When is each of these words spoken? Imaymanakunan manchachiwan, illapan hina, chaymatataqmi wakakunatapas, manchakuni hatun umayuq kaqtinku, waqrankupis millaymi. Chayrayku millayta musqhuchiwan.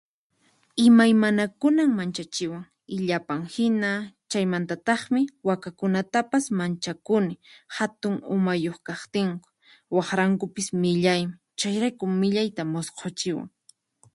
Imaymanakunan 0.83 1.89
manchachiwan, 1.97 2.63
illapan 2.95 3.41
hina, 3.55 3.91
chaymatataqmi 4.29 5.21
wakakunatapas, 5.47 6.43
manchakuni 6.59 7.35
hatun 7.77 8.15
umayuq 8.35 8.77
kaqtinku, 8.87 9.47
waqrankupis 9.95 10.67
millaymi. 10.83 11.35
Chayrayku 11.59 12.05
millayta 12.19 12.61
musqhuchiwan. 12.73 13.47